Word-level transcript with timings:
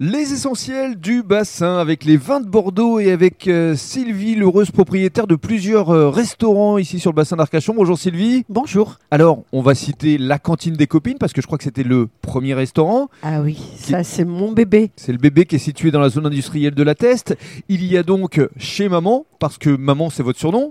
Les 0.00 0.32
essentiels 0.32 0.94
du 0.94 1.24
bassin 1.24 1.78
avec 1.78 2.04
les 2.04 2.16
vins 2.16 2.38
de 2.38 2.46
Bordeaux 2.46 3.00
et 3.00 3.10
avec 3.10 3.48
euh, 3.48 3.74
Sylvie, 3.74 4.36
l'heureuse 4.36 4.70
propriétaire 4.70 5.26
de 5.26 5.34
plusieurs 5.34 5.90
euh, 5.90 6.08
restaurants 6.08 6.78
ici 6.78 7.00
sur 7.00 7.10
le 7.10 7.16
bassin 7.16 7.34
d'Arcachon. 7.34 7.74
Bonjour 7.74 7.98
Sylvie. 7.98 8.44
Bonjour. 8.48 9.00
Alors, 9.10 9.42
on 9.50 9.60
va 9.60 9.74
citer 9.74 10.16
la 10.16 10.38
cantine 10.38 10.74
des 10.74 10.86
copines 10.86 11.18
parce 11.18 11.32
que 11.32 11.42
je 11.42 11.48
crois 11.48 11.58
que 11.58 11.64
c'était 11.64 11.82
le 11.82 12.08
premier 12.22 12.54
restaurant. 12.54 13.08
Ah 13.24 13.40
oui, 13.40 13.58
ça 13.76 14.04
c'est 14.04 14.24
mon 14.24 14.52
bébé. 14.52 14.92
C'est 14.94 15.10
le 15.10 15.18
bébé 15.18 15.46
qui 15.46 15.56
est 15.56 15.58
situé 15.58 15.90
dans 15.90 15.98
la 15.98 16.10
zone 16.10 16.26
industrielle 16.26 16.76
de 16.76 16.82
la 16.84 16.94
Teste. 16.94 17.36
Il 17.68 17.84
y 17.84 17.96
a 17.96 18.04
donc 18.04 18.40
chez 18.56 18.88
maman, 18.88 19.26
parce 19.40 19.58
que 19.58 19.70
maman 19.70 20.10
c'est 20.10 20.22
votre 20.22 20.38
surnom. 20.38 20.70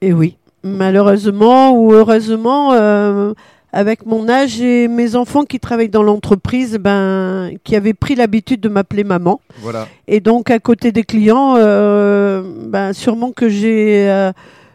Et 0.00 0.12
oui, 0.12 0.36
malheureusement 0.62 1.72
ou 1.72 1.92
heureusement, 1.92 2.72
euh, 2.72 3.34
avec 3.72 4.06
mon 4.06 4.28
âge 4.28 4.60
et 4.60 4.88
mes 4.88 5.16
enfants 5.16 5.44
qui 5.44 5.60
travaillent 5.60 5.88
dans 5.88 6.02
l'entreprise, 6.02 6.78
ben, 6.78 7.50
qui 7.64 7.76
avaient 7.76 7.94
pris 7.94 8.14
l'habitude 8.14 8.60
de 8.60 8.68
m'appeler 8.68 9.04
maman. 9.04 9.40
Voilà. 9.60 9.88
Et 10.06 10.20
donc 10.20 10.50
à 10.50 10.58
côté 10.58 10.92
des 10.92 11.04
clients, 11.04 11.56
euh, 11.56 12.42
ben, 12.66 12.92
sûrement 12.92 13.32
que 13.32 13.48
j'ai 13.48 14.08
euh, 14.08 14.32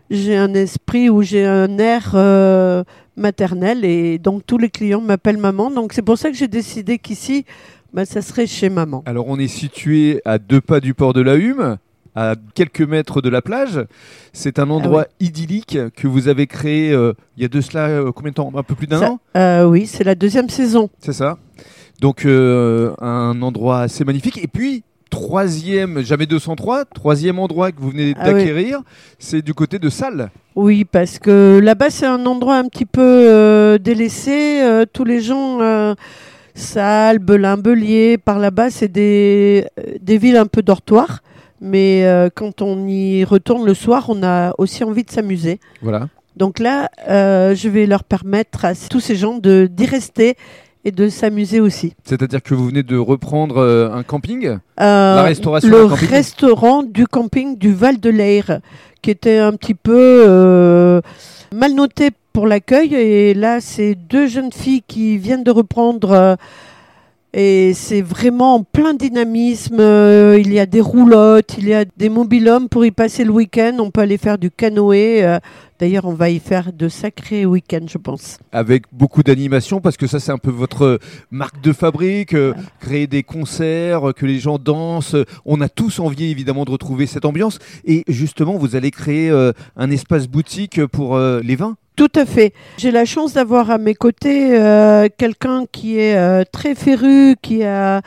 j'ai 0.10 0.38
un 0.38 0.54
esprit 0.54 1.10
ou 1.10 1.24
j'ai 1.24 1.46
un 1.46 1.78
air 1.80 2.12
euh, 2.14 2.84
maternel 3.18 3.84
et 3.84 4.20
donc 4.20 4.44
tous 4.46 4.58
les 4.58 4.70
clients 4.70 5.02
m'appellent 5.02 5.38
maman. 5.38 5.72
Donc 5.72 5.94
c'est 5.94 6.02
pour 6.04 6.18
ça 6.18 6.30
que 6.30 6.36
j'ai 6.36 6.48
décidé 6.48 7.00
qu'ici, 7.00 7.46
ben, 7.94 8.06
ça 8.06 8.22
serait 8.22 8.48
chez 8.48 8.70
maman. 8.70 9.04
Alors, 9.06 9.28
on 9.28 9.38
est 9.38 9.48
situé 9.48 10.22
à 10.26 10.40
deux 10.40 10.62
pas 10.62 10.80
du 10.80 10.94
port 10.94 11.14
de 11.14 11.22
la 11.22 11.36
Hume. 11.36 11.78
À 12.16 12.36
quelques 12.54 12.82
mètres 12.82 13.22
de 13.22 13.30
la 13.30 13.42
plage. 13.42 13.80
C'est 14.34 14.60
un 14.60 14.70
endroit 14.70 15.08
idyllique 15.20 15.80
que 15.96 16.08
vous 16.08 16.28
avez 16.28 16.46
créé 16.46 16.92
euh, 16.92 17.14
il 17.38 17.42
y 17.42 17.46
a 17.46 17.50
de 17.50 17.60
cela 17.60 17.88
euh, 17.88 18.12
combien 18.12 18.30
de 18.30 18.36
temps? 18.36 18.52
Un 18.56 18.62
peu 18.62 18.76
plus 18.76 18.86
d'un 18.86 19.02
an? 19.02 19.20
euh, 19.36 19.66
oui, 19.66 19.88
c'est 19.88 20.04
la 20.04 20.14
deuxième 20.14 20.48
saison. 20.50 20.90
C'est 21.00 21.14
ça. 21.14 21.38
Donc 22.02 22.26
un 22.26 23.42
endroit 23.42 23.82
assez 23.82 24.04
magnifique. 24.04 24.38
Et 24.44 24.48
puis 24.48 24.84
troisième, 25.10 26.02
jamais 26.04 26.26
203, 26.28 26.86
troisième 26.86 27.40
endroit 27.40 27.72
que 27.72 27.80
vous 27.80 27.90
venez 27.90 28.14
Ah 28.18 28.26
oui. 28.28 28.34
d'acquérir, 28.34 28.82
c'est 29.20 29.42
du 29.42 29.54
côté 29.54 29.80
de 29.80 29.90
Salles. 29.90 30.30
Oui, 30.56 30.86
parce 30.86 31.18
que 31.20 31.60
là-bas, 31.64 31.90
c'est 31.90 32.06
un 32.08 32.26
endroit 32.26 32.58
un 32.58 32.68
petit 32.68 32.86
peu 32.86 33.78
délaissé. 33.82 34.62
Tous 34.92 35.04
les 35.04 35.22
gens, 35.22 35.96
Salles, 36.56 37.20
Belin, 37.20 37.58
Belier, 37.58 38.18
par 38.18 38.38
là-bas, 38.40 38.70
c'est 38.70 38.88
des, 38.88 39.66
des 40.02 40.18
villes 40.18 40.38
un 40.38 40.46
peu 40.46 40.62
dortoirs. 40.62 41.22
Mais 41.66 42.04
euh, 42.04 42.30
quand 42.34 42.62
on 42.62 42.88
y 42.90 43.24
retourne 43.24 43.66
le 43.66 43.74
soir, 43.74 44.08
on 44.10 44.22
a 44.22 44.54
aussi 44.58 44.84
envie 44.84 45.06
de 45.06 45.10
s'amuser. 45.12 45.62
Voilà. 45.82 46.10
Donc 46.36 46.60
là, 46.60 46.90
euh, 47.08 47.56
je 47.56 47.70
vais 47.70 47.86
leur 47.86 48.04
permettre 48.04 48.66
à 48.66 48.74
tous 48.76 49.00
ces 49.00 49.16
gens 49.16 49.38
de 49.38 49.70
d'y 49.72 49.86
rester 49.86 50.36
et 50.84 50.92
de 50.92 51.08
s'amuser 51.08 51.62
aussi. 51.62 51.94
C'est-à-dire 52.04 52.44
que 52.44 52.54
vous 52.54 52.68
venez 52.68 52.84
de 52.84 52.98
reprendre 52.98 53.58
euh, 53.60 53.90
un 53.94 54.04
camping? 54.04 54.58
La 54.78 55.24
restauration 55.24 55.70
Le 55.70 55.88
camping? 55.88 56.10
restaurant 56.10 56.84
du 56.84 57.08
camping 57.08 57.58
du 57.58 57.74
Val 57.74 57.98
de 57.98 58.10
Leyre, 58.10 58.60
qui 59.02 59.10
était 59.10 59.38
un 59.38 59.54
petit 59.54 59.76
peu 59.76 61.02
mal 61.56 61.74
noté 61.76 62.10
pour 62.34 62.46
l'accueil. 62.46 62.94
Et 62.94 63.34
là, 63.34 63.62
c'est 63.62 63.96
deux 63.96 64.28
jeunes 64.28 64.52
filles 64.52 64.84
qui 64.86 65.18
viennent 65.18 65.46
de 65.46 65.52
reprendre. 65.52 66.36
Et 67.34 67.74
c'est 67.74 68.02
vraiment 68.02 68.56
en 68.56 68.64
plein 68.64 68.94
dynamisme. 68.94 69.80
Euh, 69.80 70.38
il 70.40 70.54
y 70.54 70.60
a 70.60 70.66
des 70.66 70.82
roulottes, 70.82 71.56
il 71.58 71.68
y 71.68 71.74
a 71.74 71.84
des 71.98 72.10
mobilhommes 72.10 72.70
pour 72.70 72.86
y 72.86 72.92
passer 72.92 73.24
le 73.24 73.32
week-end. 73.32 73.78
On 73.80 73.90
peut 73.90 74.02
aller 74.02 74.18
faire 74.18 74.38
du 74.38 74.52
canoë. 74.52 75.24
euh, 75.24 75.40
D'ailleurs, 75.80 76.06
on 76.06 76.14
va 76.14 76.30
y 76.30 76.40
faire 76.40 76.72
de 76.72 76.88
sacrés 76.88 77.46
week-ends, 77.46 77.88
je 77.90 77.98
pense. 77.98 78.38
Avec 78.52 78.84
beaucoup 78.92 79.24
d'animation, 79.24 79.82
parce 79.82 79.98
que 79.98 80.08
ça 80.08 80.20
c'est 80.20 80.32
un 80.32 80.38
peu 80.38 80.52
votre 80.52 81.00
marque 81.32 81.60
de 81.62 81.74
fabrique, 81.74 82.36
euh, 82.36 82.54
créer 82.80 83.08
des 83.08 83.24
concerts, 83.24 84.14
que 84.16 84.26
les 84.26 84.40
gens 84.40 84.60
dansent. 84.60 85.16
On 85.46 85.60
a 85.60 85.70
tous 85.70 86.00
envie 86.00 86.26
évidemment 86.26 86.64
de 86.64 86.72
retrouver 86.72 87.06
cette 87.08 87.26
ambiance. 87.26 87.58
Et 87.84 88.04
justement, 88.08 88.58
vous 88.58 88.76
allez 88.76 88.92
créer 88.92 89.32
un 89.76 89.92
espace 89.92 90.28
boutique 90.28 90.86
pour 90.86 91.18
les 91.18 91.56
vins? 91.56 91.76
Tout 91.96 92.12
à 92.16 92.26
fait. 92.26 92.54
J'ai 92.78 92.92
la 92.92 93.06
chance 93.06 93.34
d'avoir 93.34 93.70
à 93.70 93.78
mes 93.78 93.94
côtés 93.94 94.58
euh, 94.58 95.08
quelqu'un 95.16 95.66
qui 95.72 96.00
est 96.00 96.16
euh, 96.16 96.44
très 96.52 96.74
féru, 96.74 97.36
qui 97.42 97.64
a 97.64 98.02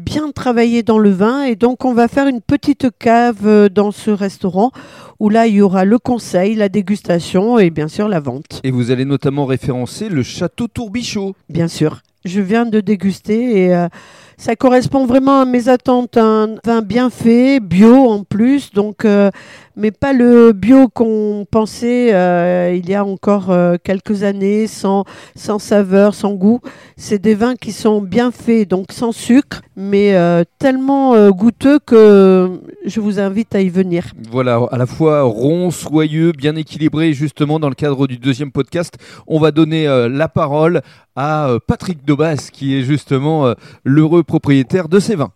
bien 0.00 0.30
travaillé 0.30 0.82
dans 0.82 0.98
le 0.98 1.10
vin. 1.10 1.42
Et 1.44 1.56
donc, 1.56 1.84
on 1.84 1.92
va 1.92 2.08
faire 2.08 2.28
une 2.28 2.40
petite 2.40 2.86
cave 2.98 3.46
euh, 3.46 3.68
dans 3.68 3.90
ce 3.90 4.10
restaurant 4.10 4.70
où 5.18 5.28
là, 5.28 5.46
il 5.46 5.54
y 5.54 5.60
aura 5.60 5.84
le 5.84 5.98
conseil, 5.98 6.54
la 6.54 6.68
dégustation 6.68 7.58
et 7.58 7.70
bien 7.70 7.88
sûr 7.88 8.08
la 8.08 8.20
vente. 8.20 8.60
Et 8.64 8.70
vous 8.70 8.90
allez 8.90 9.04
notamment 9.04 9.46
référencer 9.46 10.08
le 10.08 10.22
château 10.22 10.68
Tourbichaud. 10.68 11.34
Bien 11.48 11.68
sûr. 11.68 12.02
Je 12.24 12.40
viens 12.40 12.66
de 12.66 12.80
déguster 12.80 13.64
et 13.64 13.74
euh, 13.74 13.88
ça 14.36 14.54
correspond 14.54 15.06
vraiment 15.06 15.40
à 15.40 15.44
mes 15.44 15.68
attentes. 15.68 16.16
Un 16.16 16.56
vin 16.64 16.82
bien 16.82 17.10
fait, 17.10 17.58
bio 17.58 18.08
en 18.08 18.22
plus, 18.22 18.72
donc, 18.72 19.04
euh, 19.04 19.30
mais 19.76 19.90
pas 19.90 20.12
le 20.12 20.52
bio 20.52 20.88
qu'on 20.88 21.46
pensait 21.50 22.14
euh, 22.14 22.74
il 22.74 22.88
y 22.88 22.94
a 22.94 23.04
encore 23.04 23.50
euh, 23.50 23.76
quelques 23.82 24.22
années, 24.22 24.66
sans, 24.66 25.04
saveur, 25.34 26.14
sans 26.14 26.32
goût. 26.32 26.60
C'est 26.96 27.18
des 27.18 27.34
vins 27.34 27.56
qui 27.56 27.72
sont 27.72 28.00
bien 28.00 28.30
faits, 28.30 28.68
donc 28.68 28.92
sans 28.92 29.12
sucre, 29.12 29.62
mais 29.76 30.14
euh, 30.14 30.44
tellement 30.58 31.30
goûteux 31.30 31.78
que 31.78 32.60
je 32.84 33.00
vous 33.00 33.18
invite 33.18 33.54
à 33.54 33.60
y 33.60 33.68
venir. 33.68 34.12
Voilà, 34.30 34.60
à 34.70 34.78
la 34.78 34.86
fois 34.86 35.22
rond, 35.22 35.70
soyeux, 35.70 36.32
bien 36.32 36.56
équilibré. 36.56 37.12
Justement, 37.12 37.58
dans 37.58 37.68
le 37.68 37.74
cadre 37.74 38.06
du 38.06 38.18
deuxième 38.18 38.52
podcast, 38.52 38.94
on 39.26 39.40
va 39.40 39.50
donner 39.50 39.86
la 40.10 40.28
parole 40.28 40.82
à 41.16 41.56
Patrick 41.66 42.04
Dobas, 42.04 42.48
qui 42.52 42.76
est 42.76 42.82
justement 42.82 43.54
l'heureux 43.84 44.22
propriétaire 44.22 44.88
de 44.88 45.00
ces 45.00 45.16
vins. 45.16 45.32